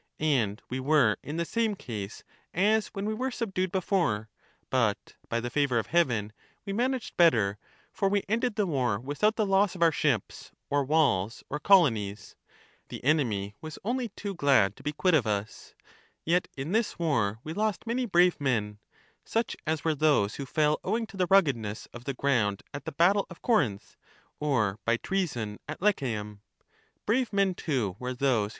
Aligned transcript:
And 0.19 0.63
we 0.67 0.79
were 0.79 1.17
in 1.21 1.37
the 1.37 1.45
same 1.45 1.75
case 1.75 2.23
as 2.55 2.87
when 2.87 3.05
we 3.05 3.13
were 3.13 3.29
subdued 3.29 3.71
before; 3.71 4.31
but, 4.71 5.15
by 5.29 5.39
the 5.39 5.51
favour 5.51 5.77
of 5.77 5.85
Heaven, 5.85 6.33
we 6.65 6.73
managed 6.73 7.15
better, 7.17 7.59
for 7.91 8.09
we 8.09 8.23
ended 8.27 8.55
the 8.55 8.65
war 8.65 8.99
without 8.99 9.35
the 9.35 9.45
loss 9.45 9.75
of 9.75 9.83
our 9.83 9.91
ships 9.91 10.51
or 10.71 10.83
walls 10.83 11.43
or 11.51 11.59
colonies; 11.59 12.35
the 12.89 13.03
enemy 13.03 13.53
was 13.61 13.77
only 13.85 14.09
too 14.09 14.33
glad 14.33 14.75
to 14.75 14.81
be 14.81 14.91
quit 14.91 15.13
of 15.13 15.27
us. 15.27 15.75
Yet 16.25 16.47
in 16.57 16.71
this 16.71 16.97
war 16.97 17.39
we 17.43 17.53
lost 17.53 17.85
many 17.85 18.07
brave 18.07 18.41
men, 18.41 18.79
such 19.23 19.55
as 19.67 19.83
were 19.83 19.93
those 19.93 20.33
who 20.37 20.47
fell 20.47 20.79
owing 20.83 21.05
to 21.05 21.15
the 21.17 21.27
ruggedness 21.29 21.85
of 21.93 22.05
the 22.05 22.15
ground 22.15 22.63
at 22.73 22.85
the 22.85 22.91
battle 22.91 23.27
of 23.29 23.43
Corinth, 23.43 23.97
or 24.39 24.79
by 24.83 24.97
treason 24.97 25.59
at 25.69 25.79
Lechaeum. 25.79 26.41
Brave 27.05 27.31
men, 27.31 27.53
too, 27.53 27.97
were 27.99 28.15
those 28.15 28.15
who 28.15 28.15
Address 28.15 28.15
of 28.15 28.15
the 28.15 28.15
departed 28.17 28.19
to 28.19 28.25
their 28.25 28.43
sons. 28.49 28.49